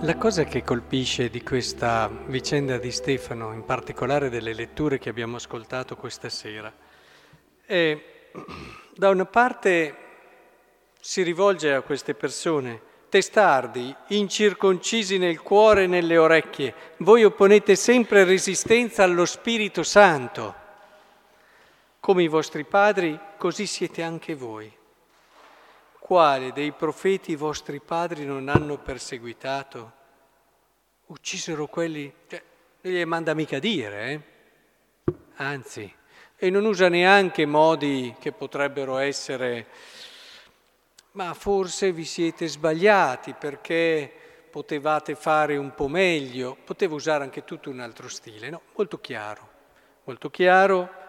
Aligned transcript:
La 0.00 0.16
cosa 0.16 0.44
che 0.44 0.62
colpisce 0.62 1.30
di 1.30 1.42
questa 1.42 2.10
vicenda 2.26 2.76
di 2.76 2.90
Stefano, 2.90 3.54
in 3.54 3.64
particolare 3.64 4.28
delle 4.28 4.52
letture 4.52 4.98
che 4.98 5.08
abbiamo 5.08 5.36
ascoltato 5.36 5.96
questa 5.96 6.28
sera, 6.28 6.70
è 7.64 7.98
da 8.94 9.08
una 9.08 9.24
parte 9.24 9.96
si 11.00 11.22
rivolge 11.22 11.72
a 11.72 11.80
queste 11.80 12.14
persone, 12.14 12.78
testardi, 13.08 13.94
incirconcisi 14.08 15.16
nel 15.16 15.40
cuore 15.40 15.84
e 15.84 15.86
nelle 15.86 16.18
orecchie, 16.18 16.74
voi 16.98 17.24
opponete 17.24 17.74
sempre 17.74 18.24
resistenza 18.24 19.02
allo 19.02 19.24
Spirito 19.24 19.82
Santo. 19.82 20.54
Come 22.00 22.22
i 22.22 22.28
vostri 22.28 22.64
padri, 22.64 23.18
così 23.38 23.66
siete 23.66 24.02
anche 24.02 24.34
voi. 24.34 24.75
Quale 26.06 26.52
dei 26.52 26.70
profeti 26.70 27.32
i 27.32 27.34
vostri 27.34 27.80
padri 27.80 28.24
non 28.24 28.48
hanno 28.48 28.78
perseguitato? 28.78 29.92
Uccisero 31.06 31.66
quelli, 31.66 32.14
cioè, 32.28 32.40
non 32.82 32.92
glieli 32.92 33.04
manda 33.04 33.34
mica 33.34 33.58
dire, 33.58 34.12
eh? 34.12 35.14
anzi, 35.38 35.92
e 36.36 36.48
non 36.48 36.64
usa 36.64 36.88
neanche 36.88 37.44
modi 37.44 38.14
che 38.20 38.30
potrebbero 38.30 38.98
essere, 38.98 39.66
ma 41.10 41.34
forse 41.34 41.90
vi 41.90 42.04
siete 42.04 42.46
sbagliati 42.46 43.32
perché 43.32 44.08
potevate 44.48 45.16
fare 45.16 45.56
un 45.56 45.74
po' 45.74 45.88
meglio, 45.88 46.56
poteva 46.64 46.94
usare 46.94 47.24
anche 47.24 47.42
tutto 47.42 47.68
un 47.68 47.80
altro 47.80 48.08
stile, 48.08 48.48
no? 48.48 48.60
Molto 48.76 49.00
chiaro, 49.00 49.48
molto 50.04 50.30
chiaro. 50.30 51.05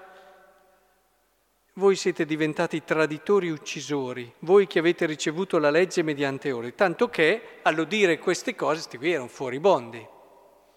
Voi 1.78 1.96
siete 1.96 2.26
diventati 2.26 2.84
traditori 2.84 3.52
uccisori, 3.52 4.34
voi 4.40 4.66
che 4.66 4.80
avete 4.80 5.06
ricevuto 5.06 5.60
la 5.60 5.70
legge 5.70 6.02
mediante 6.02 6.52
ore, 6.52 6.74
tanto 6.74 7.08
che 7.08 7.60
all'udire 7.62 8.18
queste 8.18 8.56
cose, 8.56 8.80
questi 8.80 8.98
qui 8.98 9.12
erano 9.12 9.28
fuoribondi. 9.28 10.04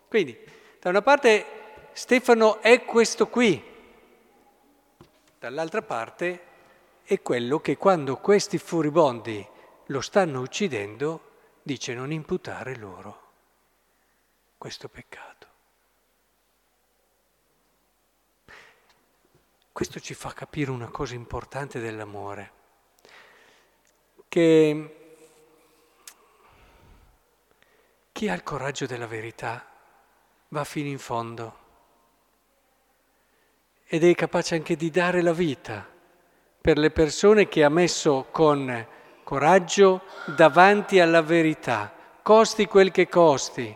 Quindi, 0.08 0.38
da 0.78 0.90
una 0.90 1.00
parte 1.00 1.46
Stefano 1.92 2.60
è 2.60 2.84
questo 2.84 3.28
qui, 3.28 3.62
dall'altra 5.38 5.80
parte 5.80 6.42
è 7.02 7.22
quello 7.22 7.60
che 7.60 7.78
quando 7.78 8.18
questi 8.18 8.58
furibondi 8.58 9.46
lo 9.86 10.00
stanno 10.02 10.40
uccidendo 10.40 11.28
dice 11.62 11.94
non 11.94 12.12
imputare 12.12 12.76
loro 12.76 13.22
questo 14.58 14.88
peccato. 14.90 15.49
Questo 19.80 19.98
ci 19.98 20.12
fa 20.12 20.34
capire 20.34 20.70
una 20.70 20.90
cosa 20.90 21.14
importante 21.14 21.80
dell'amore, 21.80 22.52
che 24.28 24.96
chi 28.12 28.28
ha 28.28 28.34
il 28.34 28.42
coraggio 28.42 28.84
della 28.84 29.06
verità 29.06 29.66
va 30.48 30.64
fino 30.64 30.88
in 30.90 30.98
fondo 30.98 31.58
ed 33.86 34.04
è 34.04 34.14
capace 34.14 34.54
anche 34.54 34.76
di 34.76 34.90
dare 34.90 35.22
la 35.22 35.32
vita 35.32 35.88
per 36.60 36.76
le 36.76 36.90
persone 36.90 37.48
che 37.48 37.64
ha 37.64 37.70
messo 37.70 38.26
con 38.30 38.86
coraggio 39.24 40.02
davanti 40.36 41.00
alla 41.00 41.22
verità, 41.22 41.90
costi 42.22 42.66
quel 42.66 42.90
che 42.90 43.08
costi, 43.08 43.74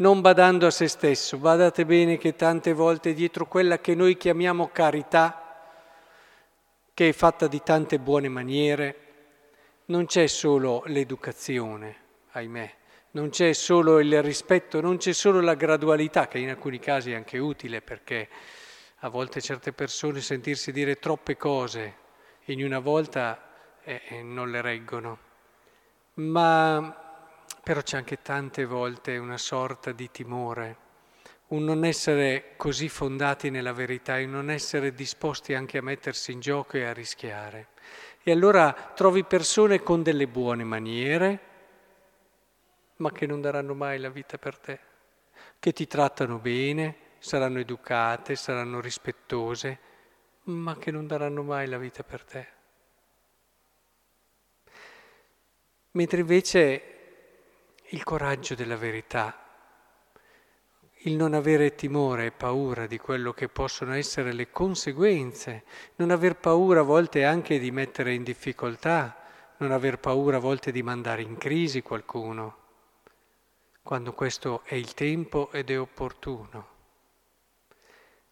non 0.00 0.20
badando 0.20 0.66
a 0.66 0.70
se 0.70 0.88
stesso. 0.88 1.38
Badate 1.38 1.86
bene 1.86 2.18
che 2.18 2.34
tante 2.36 2.72
volte 2.72 3.14
dietro 3.14 3.46
quella 3.46 3.78
che 3.78 3.94
noi 3.94 4.16
chiamiamo 4.16 4.68
carità, 4.72 5.44
che 6.92 7.08
è 7.08 7.12
fatta 7.12 7.46
di 7.46 7.62
tante 7.62 7.98
buone 7.98 8.28
maniere, 8.28 8.96
non 9.86 10.06
c'è 10.06 10.26
solo 10.26 10.82
l'educazione, 10.86 11.96
ahimè, 12.32 12.74
non 13.12 13.30
c'è 13.30 13.52
solo 13.52 13.98
il 13.98 14.22
rispetto, 14.22 14.80
non 14.80 14.98
c'è 14.98 15.12
solo 15.12 15.40
la 15.40 15.54
gradualità, 15.54 16.28
che 16.28 16.38
in 16.38 16.50
alcuni 16.50 16.78
casi 16.78 17.12
è 17.12 17.16
anche 17.16 17.38
utile 17.38 17.80
perché 17.80 18.28
a 19.00 19.08
volte 19.08 19.40
certe 19.40 19.72
persone 19.72 20.20
sentirsi 20.20 20.72
dire 20.72 20.98
troppe 20.98 21.36
cose 21.36 21.94
in 22.44 22.64
una 22.64 22.78
volta 22.78 23.50
eh, 23.82 24.02
eh, 24.08 24.22
non 24.22 24.50
le 24.50 24.60
reggono, 24.60 25.18
ma 26.14 27.09
però 27.62 27.82
c'è 27.82 27.98
anche 27.98 28.22
tante 28.22 28.64
volte 28.64 29.16
una 29.18 29.38
sorta 29.38 29.92
di 29.92 30.10
timore, 30.10 30.76
un 31.48 31.64
non 31.64 31.84
essere 31.84 32.54
così 32.56 32.88
fondati 32.88 33.50
nella 33.50 33.72
verità 33.72 34.18
e 34.18 34.26
non 34.26 34.50
essere 34.50 34.92
disposti 34.92 35.54
anche 35.54 35.78
a 35.78 35.82
mettersi 35.82 36.32
in 36.32 36.40
gioco 36.40 36.76
e 36.76 36.84
a 36.84 36.92
rischiare. 36.92 37.68
E 38.22 38.30
allora 38.30 38.72
trovi 38.72 39.24
persone 39.24 39.82
con 39.82 40.02
delle 40.02 40.26
buone 40.26 40.64
maniere, 40.64 41.40
ma 42.96 43.10
che 43.12 43.26
non 43.26 43.40
daranno 43.40 43.74
mai 43.74 43.98
la 43.98 44.10
vita 44.10 44.38
per 44.38 44.58
te, 44.58 44.78
che 45.58 45.72
ti 45.72 45.86
trattano 45.86 46.38
bene, 46.38 46.96
saranno 47.18 47.58
educate, 47.58 48.36
saranno 48.36 48.80
rispettose, 48.80 49.78
ma 50.44 50.76
che 50.76 50.90
non 50.90 51.06
daranno 51.06 51.42
mai 51.42 51.66
la 51.66 51.78
vita 51.78 52.02
per 52.02 52.24
te. 52.24 52.48
Mentre 55.92 56.20
invece 56.20 56.99
il 57.92 58.04
coraggio 58.04 58.54
della 58.54 58.76
verità, 58.76 59.36
il 61.04 61.14
non 61.14 61.34
avere 61.34 61.74
timore 61.74 62.26
e 62.26 62.30
paura 62.30 62.86
di 62.86 62.98
quello 62.98 63.32
che 63.32 63.48
possono 63.48 63.94
essere 63.94 64.32
le 64.32 64.50
conseguenze, 64.50 65.64
non 65.96 66.10
aver 66.10 66.36
paura 66.36 66.80
a 66.80 66.84
volte 66.84 67.24
anche 67.24 67.58
di 67.58 67.72
mettere 67.72 68.14
in 68.14 68.22
difficoltà, 68.22 69.16
non 69.56 69.72
aver 69.72 69.98
paura 69.98 70.36
a 70.36 70.40
volte 70.40 70.70
di 70.70 70.84
mandare 70.84 71.22
in 71.22 71.36
crisi 71.36 71.82
qualcuno, 71.82 72.58
quando 73.82 74.12
questo 74.12 74.62
è 74.64 74.76
il 74.76 74.94
tempo 74.94 75.50
ed 75.50 75.70
è 75.70 75.80
opportuno. 75.80 76.68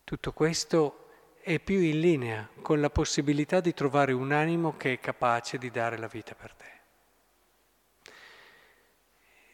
Tutto 0.04 0.32
questo 0.32 1.08
è 1.40 1.58
più 1.58 1.80
in 1.80 1.98
linea 1.98 2.48
con 2.62 2.80
la 2.80 2.90
possibilità 2.90 3.58
di 3.58 3.74
trovare 3.74 4.12
un 4.12 4.30
animo 4.30 4.76
che 4.76 4.92
è 4.92 5.00
capace 5.00 5.58
di 5.58 5.70
dare 5.72 5.98
la 5.98 6.06
vita 6.06 6.36
per 6.36 6.54
te. 6.54 6.77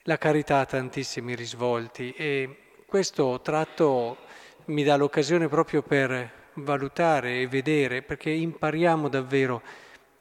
La 0.06 0.18
carità 0.18 0.58
ha 0.58 0.66
tantissimi 0.66 1.34
risvolti 1.34 2.12
e 2.12 2.58
questo 2.84 3.40
tratto 3.40 4.18
mi 4.66 4.84
dà 4.84 4.96
l'occasione 4.96 5.48
proprio 5.48 5.80
per 5.80 6.50
valutare 6.56 7.40
e 7.40 7.48
vedere, 7.48 8.02
perché 8.02 8.28
impariamo 8.28 9.08
davvero. 9.08 9.62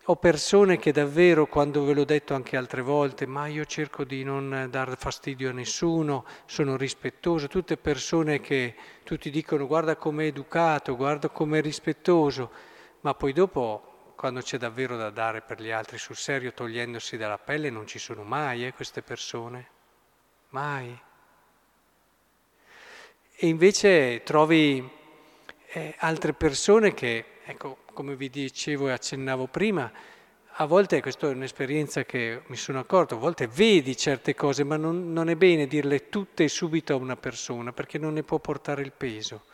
Ho 0.05 0.15
persone 0.15 0.77
che 0.77 0.93
davvero, 0.93 1.47
quando 1.47 1.83
ve 1.83 1.93
l'ho 1.93 2.05
detto 2.05 2.33
anche 2.33 2.55
altre 2.55 2.81
volte, 2.81 3.25
ma 3.25 3.47
io 3.47 3.65
cerco 3.65 4.05
di 4.05 4.23
non 4.23 4.69
dar 4.71 4.95
fastidio 4.97 5.49
a 5.49 5.53
nessuno, 5.53 6.23
sono 6.45 6.77
rispettoso, 6.77 7.49
tutte 7.49 7.75
persone 7.75 8.39
che 8.39 8.75
tutti 9.03 9.29
dicono 9.29 9.67
guarda 9.67 9.97
com'è 9.97 10.23
educato, 10.23 10.95
guarda 10.95 11.27
com'è 11.27 11.61
rispettoso, 11.61 12.51
ma 13.01 13.13
poi 13.15 13.33
dopo, 13.33 14.13
quando 14.15 14.39
c'è 14.39 14.57
davvero 14.57 14.95
da 14.95 15.09
dare 15.09 15.41
per 15.41 15.61
gli 15.61 15.71
altri 15.71 15.97
sul 15.97 16.15
serio, 16.15 16.53
togliendosi 16.53 17.17
dalla 17.17 17.37
pelle, 17.37 17.69
non 17.69 17.85
ci 17.85 17.99
sono 17.99 18.23
mai 18.23 18.65
eh, 18.65 18.73
queste 18.73 19.01
persone, 19.01 19.71
mai. 20.53 20.97
E 23.35 23.47
invece 23.47 24.21
trovi 24.23 24.87
eh, 25.67 25.95
altre 25.97 26.33
persone 26.33 26.93
che, 26.93 27.25
ecco, 27.43 27.79
come 27.93 28.15
vi 28.15 28.29
dicevo 28.29 28.87
e 28.87 28.91
accennavo 28.91 29.47
prima, 29.47 29.91
a 30.57 30.65
volte 30.65 31.01
questa 31.01 31.27
è 31.27 31.31
un'esperienza 31.31 32.05
che 32.05 32.43
mi 32.45 32.55
sono 32.55 32.79
accorto, 32.79 33.15
a 33.15 33.17
volte 33.17 33.47
vedi 33.47 33.97
certe 33.97 34.35
cose, 34.35 34.63
ma 34.63 34.77
non, 34.77 35.11
non, 35.11 35.29
è 35.29 35.35
bene 35.35 35.65
dirle 35.65 36.09
tutte 36.09 36.47
subito 36.47 36.93
a 36.93 36.97
una 36.97 37.15
persona, 37.15 37.73
perché 37.73 37.97
non 37.97 38.13
ne 38.13 38.21
può 38.21 38.37
portare 38.37 38.83
il 38.83 38.91
peso. 38.91 39.45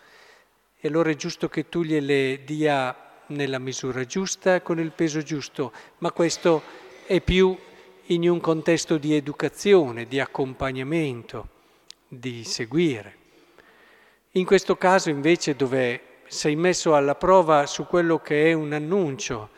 E 0.78 0.88
allora 0.90 1.10
è 1.10 1.16
giusto 1.16 1.48
che 1.48 1.70
tu 1.70 1.84
gliele 1.84 2.44
dia 2.44 2.96
nella 3.28 3.60
misura 3.60 4.06
giusta, 4.06 4.62
con 4.62 4.80
il 4.80 4.92
peso 4.92 5.22
giusto, 5.22 5.72
ma 6.00 6.12
questo 6.12 6.62
è 7.06 7.22
più 7.22 7.58
in 8.12 8.28
un 8.28 8.40
contesto 8.40 8.98
di 8.98 9.16
educazione, 9.16 10.06
di 10.06 10.20
accompagnamento, 10.20 11.48
di 12.08 12.44
seguire. 12.44 13.18
In 14.32 14.46
questo 14.46 14.78
caso 14.78 15.10
invece 15.12 15.56
dove 15.56 16.02
sei 16.28 16.56
messo 16.56 16.96
alla 16.96 17.14
prova 17.14 17.68
su 17.68 17.86
quello 17.86 18.20
che 18.20 18.50
è 18.50 18.54
un 18.54 18.74
annuncio, 18.74 19.50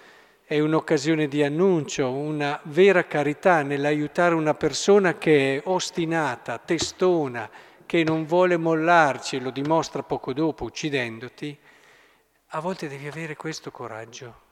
è 0.44 0.60
un'occasione 0.60 1.30
di 1.30 1.44
annuncio, 1.44 2.12
una 2.12 2.60
vera 2.64 3.06
carità 3.06 3.62
nell'aiutare 3.62 4.36
una 4.36 4.54
persona 4.54 5.18
che 5.18 5.56
è 5.56 5.62
ostinata, 5.66 6.58
testona, 6.58 7.50
che 7.86 8.04
non 8.04 8.26
vuole 8.26 8.58
mollarci, 8.58 9.40
lo 9.40 9.52
dimostra 9.52 10.04
poco 10.04 10.34
dopo 10.34 10.66
uccidendoti, 10.66 11.58
a 12.48 12.60
volte 12.60 12.90
devi 12.90 13.08
avere 13.08 13.38
questo 13.38 13.72
coraggio. 13.72 14.51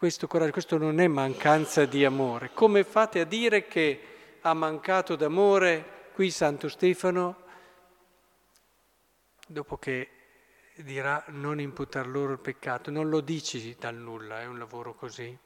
Questo 0.00 0.26
coraggio, 0.26 0.52
questo 0.52 0.78
non 0.78 0.98
è 0.98 1.08
mancanza 1.08 1.84
di 1.84 2.06
amore. 2.06 2.52
Come 2.54 2.84
fate 2.84 3.20
a 3.20 3.24
dire 3.24 3.66
che 3.66 4.38
ha 4.40 4.54
mancato 4.54 5.14
d'amore 5.14 6.08
qui 6.14 6.30
Santo 6.30 6.70
Stefano 6.70 7.42
dopo 9.46 9.76
che 9.76 10.08
dirà 10.76 11.22
non 11.26 11.60
imputar 11.60 12.06
loro 12.06 12.32
il 12.32 12.38
peccato, 12.38 12.90
non 12.90 13.10
lo 13.10 13.20
dici 13.20 13.76
dal 13.78 13.94
nulla, 13.94 14.40
è 14.40 14.46
un 14.46 14.58
lavoro 14.58 14.94
così, 14.94 15.36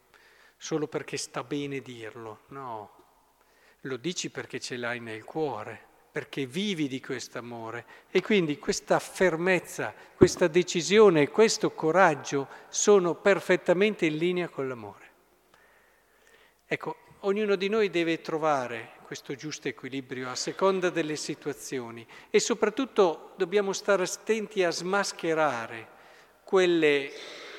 solo 0.56 0.86
perché 0.86 1.16
sta 1.16 1.42
bene 1.42 1.80
dirlo, 1.80 2.42
no. 2.50 2.92
lo 3.80 3.96
dici 3.96 4.30
perché 4.30 4.60
ce 4.60 4.76
l'hai 4.76 5.00
nel 5.00 5.24
cuore, 5.24 5.86
perché 6.14 6.46
vivi 6.46 6.86
di 6.86 7.00
questo 7.00 7.38
amore 7.38 7.84
e 8.08 8.22
quindi 8.22 8.56
questa 8.56 9.00
fermezza, 9.00 9.92
questa 10.14 10.46
decisione 10.46 11.22
e 11.22 11.28
questo 11.28 11.72
coraggio 11.72 12.46
sono 12.68 13.16
perfettamente 13.16 14.06
in 14.06 14.16
linea 14.16 14.48
con 14.48 14.68
l'amore. 14.68 15.10
Ecco, 16.66 16.98
ognuno 17.22 17.56
di 17.56 17.68
noi 17.68 17.90
deve 17.90 18.20
trovare 18.20 18.92
questo 19.02 19.34
giusto 19.34 19.66
equilibrio 19.66 20.30
a 20.30 20.36
seconda 20.36 20.88
delle 20.88 21.16
situazioni 21.16 22.06
e 22.30 22.38
soprattutto 22.38 23.32
dobbiamo 23.36 23.72
stare 23.72 24.04
attenti 24.04 24.62
a 24.62 24.70
smascherare 24.70 25.88
quelle 26.44 27.10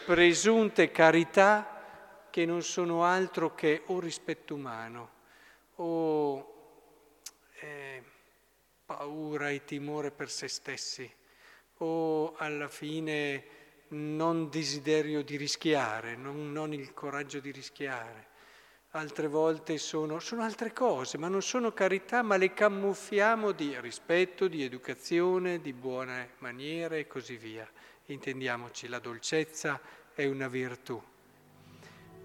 presunte 0.05 0.91
carità 0.91 2.27
che 2.29 2.45
non 2.45 2.61
sono 2.61 3.03
altro 3.03 3.53
che 3.53 3.81
o 3.87 3.99
rispetto 3.99 4.55
umano 4.55 5.09
o 5.75 6.54
paura 8.85 9.49
e 9.49 9.63
timore 9.65 10.11
per 10.11 10.29
se 10.29 10.47
stessi 10.47 11.11
o 11.79 12.35
alla 12.37 12.67
fine 12.67 13.43
non 13.89 14.49
desiderio 14.49 15.23
di 15.23 15.35
rischiare, 15.37 16.15
non, 16.15 16.51
non 16.51 16.73
il 16.73 16.93
coraggio 16.93 17.39
di 17.39 17.51
rischiare. 17.51 18.33
Altre 18.91 19.27
volte 19.27 19.77
sono, 19.77 20.19
sono 20.19 20.43
altre 20.43 20.71
cose, 20.71 21.17
ma 21.17 21.27
non 21.27 21.41
sono 21.41 21.73
carità, 21.73 22.21
ma 22.21 22.37
le 22.37 22.53
camuffiamo 22.53 23.51
di 23.51 23.77
rispetto, 23.81 24.47
di 24.47 24.63
educazione, 24.63 25.59
di 25.59 25.73
buone 25.73 26.31
maniere 26.37 26.99
e 26.99 27.07
così 27.07 27.35
via. 27.35 27.69
Intendiamoci, 28.05 28.87
la 28.87 28.99
dolcezza 28.99 29.81
è 30.13 30.25
una 30.25 30.47
virtù, 30.47 31.01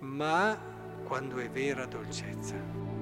ma 0.01 0.57
quando 1.05 1.39
è 1.39 1.51
vera 1.51 1.87
dolcezza. 1.87 3.00